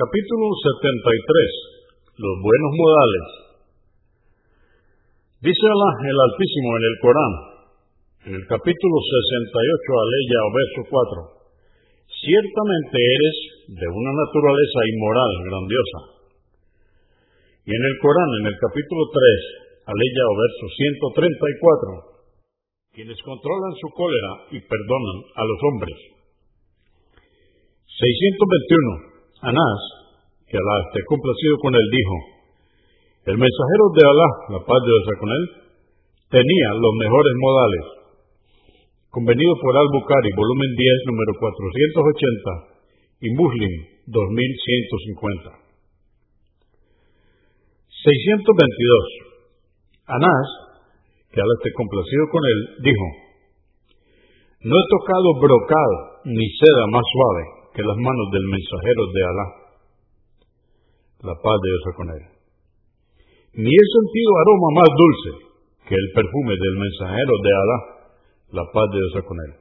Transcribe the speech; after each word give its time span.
Capítulo 0.00 0.48
73. 0.56 2.24
Los 2.24 2.36
buenos 2.40 2.72
modales. 2.72 3.26
Dice 5.44 5.60
Allah 5.60 5.92
el 6.08 6.18
Altísimo 6.24 6.68
en 6.72 6.84
el 6.88 6.96
Corán, 7.04 7.34
en 8.24 8.32
el 8.40 8.44
capítulo 8.48 8.96
68, 8.96 10.00
aleya 10.00 10.38
o 10.40 10.50
verso 10.56 10.80
4. 10.88 12.16
Ciertamente 12.16 12.96
eres 12.96 13.36
de 13.76 13.86
una 13.92 14.12
naturaleza 14.16 14.80
inmoral, 14.88 15.32
grandiosa. 15.52 16.00
Y 17.68 17.76
en 17.76 17.84
el 17.84 17.96
Corán, 18.00 18.30
en 18.40 18.46
el 18.48 18.56
capítulo 18.56 19.04
3, 19.04 19.84
aleya 19.84 20.24
o 20.24 20.32
verso 20.32 20.64
134, 22.88 22.96
quienes 22.96 23.20
controlan 23.20 23.76
su 23.76 23.88
cólera 23.92 24.48
y 24.48 24.64
perdonan 24.64 25.18
a 25.36 25.44
los 25.44 25.60
hombres. 25.60 26.24
621. 27.84 29.09
Anás, 29.40 29.80
que 30.44 30.52
Alá 30.52 30.76
esté 30.84 31.00
complacido 31.08 31.56
con 31.64 31.72
él, 31.72 31.86
dijo, 31.88 32.16
el 33.24 33.40
mensajero 33.40 33.84
de 33.96 34.04
Alá, 34.04 34.28
la 34.52 34.60
paz 34.68 34.80
de 34.84 34.92
Dios 34.92 35.16
con 35.16 35.32
él, 35.32 35.44
tenía 36.28 36.76
los 36.76 36.92
mejores 37.00 37.34
modales. 37.40 37.84
Convenido 39.08 39.56
por 39.64 39.80
Al-Bukhari, 39.80 40.36
volumen 40.36 40.76
10, 40.76 41.08
número 41.08 41.32
480, 41.40 43.24
y 43.24 43.32
Muslim, 43.32 43.72
2150. 44.12 45.56
622. 48.04 50.04
Anás, 50.04 50.48
que 51.32 51.40
Alá 51.40 51.54
esté 51.64 51.72
complacido 51.72 52.28
con 52.28 52.44
él, 52.44 52.60
dijo, 52.84 53.06
no 54.68 54.76
he 54.76 54.84
tocado 54.84 55.40
brocal 55.40 56.28
ni 56.28 56.44
seda 56.44 56.84
más 56.92 57.08
suave 57.08 57.59
que 57.74 57.82
las 57.82 57.96
manos 57.96 58.26
del 58.32 58.46
mensajero 58.50 59.02
de 59.14 59.22
Alá. 59.24 59.46
La 61.20 61.34
paz 61.36 61.56
de 61.60 61.68
Dios 61.68 61.84
con 61.96 62.08
él. 62.10 62.24
Ni 63.60 63.70
he 63.70 63.86
sentido 63.86 64.30
aroma 64.40 64.68
más 64.80 64.90
dulce 64.90 65.30
que 65.86 65.94
el 65.94 66.08
perfume 66.14 66.54
del 66.54 66.76
mensajero 66.78 67.34
de 67.44 67.50
Alá. 67.54 67.78
La 68.50 68.64
paz 68.72 68.86
de 68.90 68.98
Dios 68.98 69.24
con 69.24 69.38
él. 69.38 69.52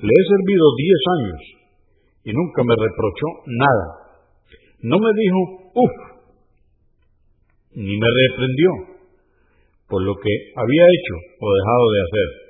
Le 0.00 0.12
he 0.12 0.24
servido 0.24 0.64
diez 0.80 1.02
años 1.20 1.40
y 2.24 2.32
nunca 2.32 2.64
me 2.64 2.74
reprochó 2.76 3.28
nada. 3.46 3.86
No 4.82 4.96
me 4.96 5.10
dijo, 5.12 5.40
uff, 5.74 5.96
ni 7.74 7.96
me 7.96 8.08
reprendió 8.08 8.70
por 9.88 10.02
lo 10.02 10.14
que 10.14 10.32
había 10.56 10.84
hecho 10.88 11.14
o 11.40 11.46
dejado 11.52 11.84
de 11.90 12.00
hacer 12.00 12.49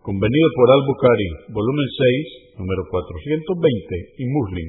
convenido 0.00 0.48
por 0.56 0.66
Al-Bukhari, 0.72 1.28
volumen 1.52 1.88
6, 2.56 2.56
número 2.56 2.82
420, 2.88 4.16
y 4.16 4.24
Muslim, 4.32 4.68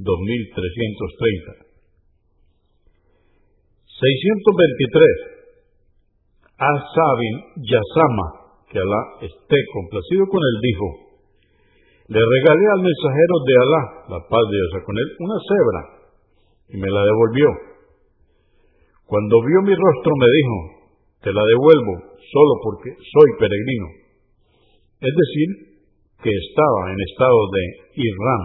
2330. 0.00 1.66
623. 3.84 5.36
As-Sabin 6.56 7.36
Yasama, 7.68 8.56
que 8.72 8.80
Alá 8.80 9.28
esté 9.28 9.58
complacido 9.76 10.24
con 10.24 10.40
él, 10.40 10.56
dijo, 10.64 10.86
le 12.08 12.20
regalé 12.20 12.66
al 12.72 12.80
mensajero 12.80 13.34
de 13.44 13.54
Alá, 13.60 13.82
la 14.16 14.20
paz 14.24 14.44
de 14.48 14.56
Dios 14.56 14.72
con 14.88 14.96
él, 14.96 15.08
una 15.20 15.38
cebra, 15.44 15.80
y 16.72 16.76
me 16.80 16.88
la 16.88 17.04
devolvió. 17.04 17.48
Cuando 19.04 19.36
vio 19.44 19.60
mi 19.68 19.74
rostro 19.76 20.12
me 20.16 20.28
dijo, 20.32 20.56
te 21.20 21.32
la 21.32 21.44
devuelvo 21.44 22.16
solo 22.16 22.52
porque 22.64 22.96
soy 22.96 23.28
peregrino 23.38 24.05
es 25.00 25.12
decir, 25.12 25.48
que 26.22 26.30
estaba 26.32 26.92
en 26.92 27.00
estado 27.04 27.40
de 27.52 27.62
Irram. 28.00 28.44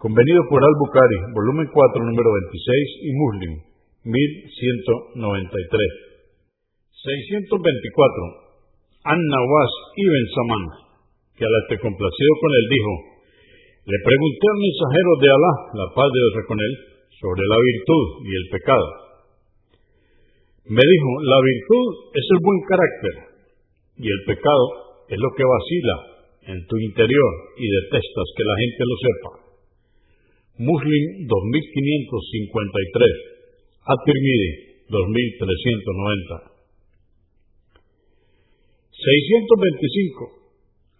Convenido 0.00 0.40
por 0.48 0.64
Al-Bukhari, 0.64 1.18
volumen 1.36 1.68
4, 1.68 2.04
número 2.04 2.32
26, 2.32 2.88
y 3.04 3.12
Muslim, 3.12 3.60
1193. 4.08 6.08
624. 6.96 8.48
An-Nawas 9.04 9.72
ibn 9.96 10.24
Saman, 10.36 10.64
que 11.36 11.44
al 11.44 11.54
esté 11.64 11.76
complacido 11.80 12.32
con 12.40 12.50
él, 12.52 12.68
dijo, 12.68 12.92
le 13.84 13.98
pregunté 14.04 14.44
al 14.44 14.60
mensajero 14.60 15.10
de 15.20 15.28
Alá, 15.28 15.52
la 15.72 15.88
paz 15.96 16.08
de 16.12 16.20
Dios 16.20 16.36
con 16.48 16.58
él, 16.60 16.72
sobre 17.20 17.44
la 17.44 17.58
virtud 17.60 18.04
y 18.24 18.30
el 18.36 18.46
pecado. 18.52 18.88
Me 20.68 20.84
dijo, 20.84 21.10
la 21.28 21.38
virtud 21.40 21.86
es 22.12 22.24
el 22.24 22.40
buen 22.40 22.60
carácter, 22.68 23.29
y 24.00 24.08
el 24.08 24.20
pecado 24.24 24.64
es 25.08 25.18
lo 25.20 25.30
que 25.36 25.44
vacila 25.44 25.96
en 26.48 26.64
tu 26.64 26.76
interior 26.80 27.32
y 27.60 27.68
detestas 27.68 28.28
que 28.32 28.44
la 28.48 28.56
gente 28.56 28.82
lo 28.88 28.96
sepa. 28.96 29.30
Muslim 30.64 31.04
2553, 31.28 31.28
At-Tirmidhi 33.84 34.50
2390. 34.88 36.50
625. 38.96 40.40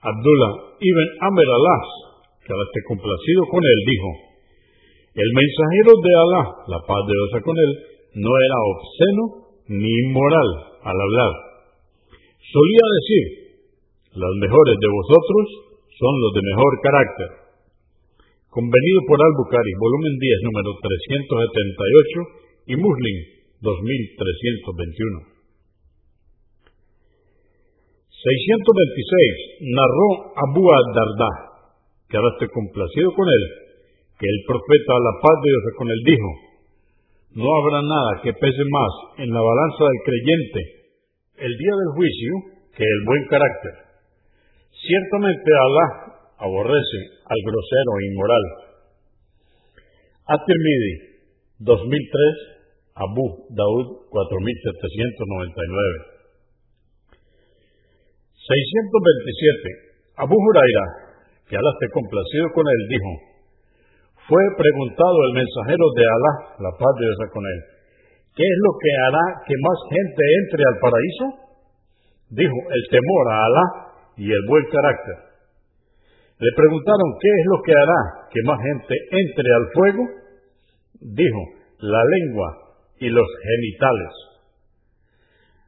Abdullah 0.00 0.52
ibn 0.80 1.08
Amr 1.20 1.44
Alas, 1.44 1.88
que 2.40 2.52
al 2.52 2.62
esté 2.64 2.80
complacido 2.88 3.44
con 3.52 3.60
él, 3.60 3.80
dijo, 3.84 4.10
el 5.12 5.30
mensajero 5.36 5.92
de 6.00 6.12
Alá, 6.16 6.42
la 6.68 6.80
paz 6.86 7.00
de 7.04 7.12
Dios 7.12 7.42
con 7.44 7.56
él, 7.56 7.72
no 8.16 8.30
era 8.30 8.58
obsceno 8.72 9.22
ni 9.68 9.90
inmoral 10.08 10.48
al 10.84 10.96
hablar 10.96 11.49
Solía 12.50 12.86
decir, 12.98 13.24
los 14.18 14.34
mejores 14.42 14.74
de 14.74 14.90
vosotros 14.90 15.44
son 15.86 16.14
los 16.18 16.32
de 16.34 16.42
mejor 16.50 16.72
carácter. 16.82 17.30
Convenido 18.50 19.00
por 19.06 19.22
Al-Bukhari, 19.22 19.70
volumen 19.78 20.18
10, 20.18 20.50
número 20.50 20.70
378 20.82 22.74
y 22.74 22.74
Muslim 22.74 23.16
2321. 23.62 25.30
626. 28.18 29.70
Narró 29.70 30.34
Abu 30.34 30.66
ad-Darda, 30.66 31.30
que 32.10 32.18
ahora 32.18 32.34
complacido 32.50 33.14
con 33.14 33.30
él, 33.30 33.44
que 34.18 34.26
el 34.26 34.38
profeta, 34.50 34.98
a 34.98 35.06
la 35.06 35.14
paz 35.22 35.36
de 35.38 35.54
Dios 35.54 35.64
con 35.78 35.86
él, 35.86 36.02
dijo, 36.02 36.30
no 37.38 37.46
habrá 37.46 37.78
nada 37.86 38.10
que 38.26 38.34
pese 38.34 38.64
más 38.66 39.22
en 39.22 39.30
la 39.30 39.38
balanza 39.38 39.86
del 39.86 40.02
creyente 40.02 40.79
el 41.40 41.56
día 41.56 41.72
del 41.72 41.96
juicio 41.96 42.60
que 42.76 42.84
el 42.84 43.00
buen 43.06 43.24
carácter. 43.32 43.72
Ciertamente 44.76 45.50
Alá 45.50 45.86
aborrece 46.38 47.00
al 47.24 47.40
grosero 47.44 47.92
e 47.96 48.06
inmoral. 48.12 48.44
At-Tirmidhi, 50.36 50.94
2003, 51.64 52.60
Abu 52.94 53.24
Daud, 53.56 53.86
4799. 54.12 56.04
627. 58.36 59.90
Abu 60.20 60.36
Huraira, 60.36 61.16
que 61.48 61.56
Alá 61.56 61.72
esté 61.72 61.88
complacido 61.92 62.52
con 62.52 62.68
él, 62.68 62.88
dijo, 62.88 63.10
fue 64.28 64.42
preguntado 64.56 65.16
el 65.28 65.34
mensajero 65.40 65.84
de 65.96 66.04
Alá, 66.04 66.32
la 66.60 66.72
paz 66.76 66.92
de 67.00 67.08
Dios 67.08 67.16
con 67.32 67.42
él, 67.42 67.79
¿Qué 68.40 68.48
es 68.48 68.58
lo 68.64 68.72
que 68.72 68.88
hará 69.04 69.44
que 69.44 69.52
más 69.60 69.78
gente 69.92 70.22
entre 70.40 70.64
al 70.64 70.80
paraíso? 70.80 71.26
Dijo, 72.32 72.56
el 72.72 72.82
temor 72.88 73.24
a 73.28 73.36
Alá 73.44 73.66
y 74.16 74.32
el 74.32 74.40
buen 74.48 74.64
carácter. 74.64 75.28
Le 76.40 76.48
preguntaron, 76.56 77.20
¿qué 77.20 77.28
es 77.28 77.44
lo 77.52 77.60
que 77.60 77.76
hará 77.76 78.00
que 78.32 78.40
más 78.48 78.56
gente 78.64 78.96
entre 78.96 79.44
al 79.44 79.66
fuego? 79.76 80.08
Dijo, 81.04 81.42
la 81.84 82.00
lengua 82.00 82.80
y 82.96 83.12
los 83.12 83.28
genitales. 83.44 84.40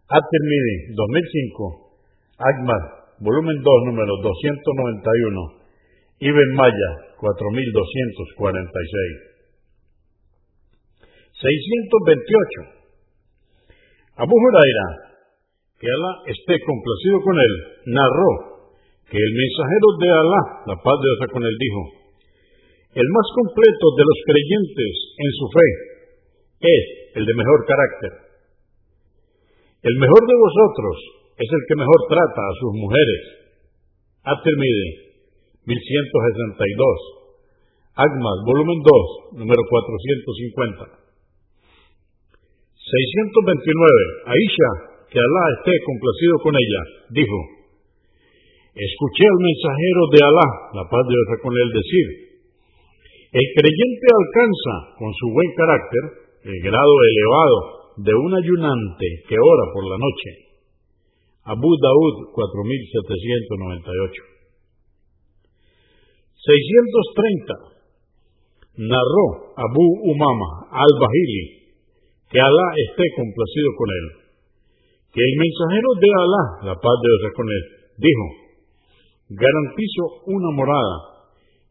At-Tirmidhi, 0.08 0.96
2005, 0.96 2.40
Ahmad, 2.40 3.04
volumen 3.20 3.60
2, 3.60 3.68
número 3.84 4.16
291, 4.16 6.24
Ibn 6.24 6.48
Maya, 6.56 7.20
4246. 7.20 9.31
628. 11.42 14.22
Abu 14.22 14.30
Huraira, 14.30 15.18
que 15.74 15.90
Alá 15.90 16.12
esté 16.30 16.54
complacido 16.62 17.18
con 17.26 17.34
él, 17.34 17.54
narró 17.90 18.30
que 19.10 19.18
el 19.18 19.32
mensajero 19.34 19.88
de 19.98 20.08
Alá, 20.14 20.42
la 20.70 20.78
paz 20.78 20.96
de 21.02 21.10
Dios 21.10 21.26
con 21.34 21.42
él, 21.42 21.56
dijo, 21.58 21.82
el 22.94 23.08
más 23.10 23.26
completo 23.34 23.86
de 23.98 24.04
los 24.06 24.18
creyentes 24.28 24.94
en 25.18 25.30
su 25.32 25.46
fe 25.50 25.68
es 26.62 26.84
el 27.18 27.26
de 27.26 27.34
mejor 27.34 27.58
carácter. 27.66 28.12
El 29.82 29.98
mejor 29.98 30.22
de 30.22 30.36
vosotros 30.38 30.96
es 31.42 31.50
el 31.50 31.62
que 31.66 31.82
mejor 31.82 32.00
trata 32.06 32.42
a 32.46 32.56
sus 32.62 32.72
mujeres. 32.78 33.22
At-Tirmidhi, 34.22 35.18
1162. 35.66 37.98
Agmas, 37.98 38.38
volumen 38.46 38.78
2, 39.34 39.42
número 39.42 39.62
450. 39.66 41.02
629. 42.92 44.28
Aisha, 44.28 44.70
que 45.08 45.16
Alá 45.16 45.44
esté 45.56 45.72
complacido 45.80 46.36
con 46.44 46.52
ella, 46.52 47.08
dijo, 47.08 47.40
escuché 48.76 49.24
al 49.24 49.40
mensajero 49.40 50.12
de 50.12 50.20
Alá, 50.20 50.48
la 50.76 50.84
paz 50.92 51.00
de 51.08 51.16
Dios 51.16 51.40
con 51.40 51.56
él, 51.56 51.72
decir, 51.72 52.36
El 53.32 53.48
creyente 53.56 54.06
alcanza, 54.12 54.92
con 55.00 55.08
su 55.16 55.32
buen 55.32 55.48
carácter, 55.56 56.04
el 56.52 56.60
grado 56.60 56.94
elevado 57.00 57.96
de 57.96 58.12
un 58.12 58.36
ayunante 58.36 59.24
que 59.24 59.40
ora 59.40 59.72
por 59.72 59.88
la 59.88 59.96
noche. 59.96 60.52
Abu 61.48 61.72
Daud 61.80 62.28
4798. 62.36 64.20
630. 66.36 68.84
Narró 68.84 69.56
Abu 69.56 70.12
Umama 70.12 70.68
al-Bahili, 70.72 71.61
que 72.32 72.40
Alá 72.40 72.66
esté 72.88 73.04
complacido 73.12 73.68
con 73.76 73.88
él, 73.92 74.06
que 75.12 75.20
el 75.20 75.34
mensajero 75.36 75.88
de 76.00 76.10
Alá, 76.16 76.44
la 76.72 76.76
paz 76.80 76.96
de 76.96 77.08
Dios 77.12 77.32
con 77.36 77.46
él, 77.52 77.64
dijo, 78.00 78.26
garantizo 79.36 80.02
una 80.32 80.50
morada 80.56 80.96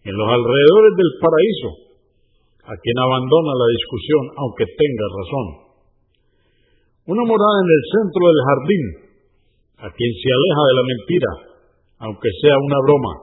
en 0.05 0.13
los 0.13 0.29
alrededores 0.29 0.93
del 0.97 1.11
paraíso 1.17 1.69
a 2.61 2.73
quien 2.77 2.97
abandona 3.01 3.51
la 3.57 3.67
discusión 3.73 4.23
aunque 4.37 4.65
tenga 4.69 5.05
razón. 5.17 5.47
Una 7.09 7.25
morada 7.25 7.57
en 7.65 7.69
el 7.73 7.83
centro 7.89 8.21
del 8.21 8.41
jardín 8.45 8.85
a 9.81 9.87
quien 9.89 10.11
se 10.13 10.29
aleja 10.29 10.61
de 10.61 10.75
la 10.77 10.85
mentira 10.85 11.31
aunque 12.01 12.29
sea 12.41 12.57
una 12.57 12.79
broma. 12.85 13.13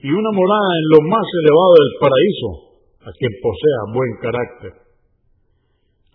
Y 0.00 0.08
una 0.08 0.32
morada 0.32 0.70
en 0.78 0.86
lo 0.96 1.00
más 1.12 1.26
elevado 1.42 1.72
del 1.76 1.92
paraíso 2.00 2.48
a 3.04 3.10
quien 3.16 3.32
posea 3.40 3.80
buen 3.92 4.12
carácter. 4.20 4.87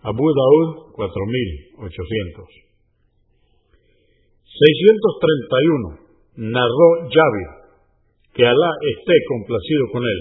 Abu 0.04 0.20
Daud 0.20 0.92
4800. 0.92 2.44
631. 4.44 6.52
Narró 6.52 6.88
Yahweh, 7.08 7.48
que 8.36 8.44
Alá 8.44 8.70
esté 8.84 9.16
complacido 9.28 9.84
con 9.92 10.02
él, 10.04 10.20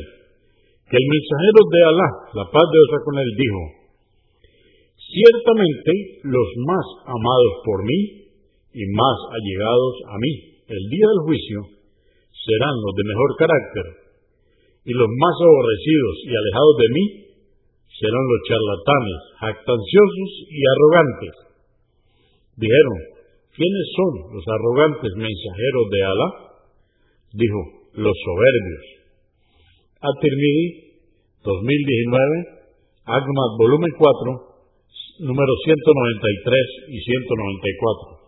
que 0.88 0.95
el 0.95 1.07
mensajero 1.09 1.59
de 1.68 1.81
Alá, 1.83 2.09
la 2.31 2.45
paz 2.47 2.63
de 2.63 2.80
Dios 2.80 3.03
con 3.03 3.19
él, 3.19 3.27
dijo, 3.35 3.62
Ciertamente 5.03 5.91
los 6.31 6.47
más 6.63 6.88
amados 7.03 7.59
por 7.65 7.83
mí 7.83 8.31
y 8.71 8.88
más 8.95 9.18
allegados 9.36 9.95
a 10.09 10.18
mí 10.18 10.63
el 10.63 10.83
día 10.89 11.07
del 11.12 11.27
juicio 11.27 11.59
serán 12.31 12.75
los 12.79 12.95
de 12.95 13.03
mejor 13.03 13.36
carácter, 13.36 14.00
y 14.86 14.94
los 14.95 15.12
más 15.12 15.36
aborrecidos 15.44 16.15
y 16.24 16.31
alejados 16.31 16.75
de 16.79 16.88
mí 16.95 17.24
serán 18.03 18.25
los 18.27 18.41
charlatanes, 18.44 19.19
jactanciosos 19.39 20.31
y 20.51 20.59
arrogantes. 20.67 21.35
Dijeron, 22.59 23.00
¿quiénes 23.55 23.88
son 23.95 24.13
los 24.35 24.44
arrogantes 24.44 25.11
mensajeros 25.15 25.85
de 25.88 26.00
Alá? 26.03 26.29
Dijo, 27.31 27.61
los 27.95 28.17
soberbios. 28.27 28.85
At-Tirmidhi, 30.03 31.00
2019, 31.47 32.53
Agmat, 33.07 33.51
volumen 33.55 33.91
4, 33.95 35.23
número 35.23 35.53
193 35.63 36.91
y 36.91 37.00
194. 37.00 38.22